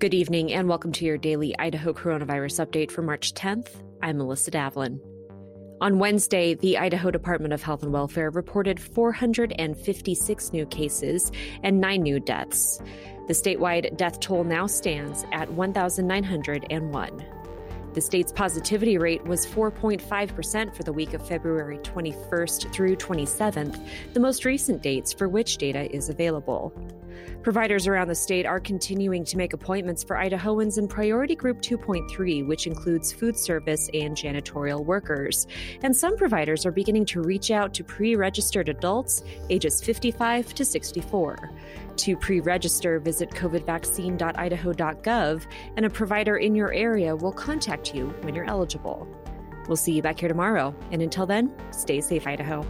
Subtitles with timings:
[0.00, 3.68] Good evening and welcome to your daily Idaho coronavirus update for March 10th.
[4.00, 4.98] I'm Melissa Davlin.
[5.82, 11.30] On Wednesday, the Idaho Department of Health and Welfare reported 456 new cases
[11.62, 12.80] and nine new deaths.
[13.26, 17.26] The statewide death toll now stands at 1,901.
[17.92, 24.20] The state's positivity rate was 4.5% for the week of February 21st through 27th, the
[24.20, 26.72] most recent dates for which data is available.
[27.42, 32.46] Providers around the state are continuing to make appointments for Idahoans in Priority Group 2.3,
[32.46, 35.46] which includes food service and janitorial workers.
[35.82, 40.64] And some providers are beginning to reach out to pre registered adults ages 55 to
[40.64, 41.50] 64.
[41.96, 48.34] To pre register, visit covidvaccine.idaho.gov, and a provider in your area will contact you when
[48.34, 49.08] you're eligible.
[49.68, 52.66] We'll see you back here tomorrow, and until then, stay safe, Idaho.